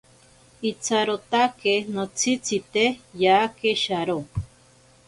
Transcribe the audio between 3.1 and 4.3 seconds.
yake sharo.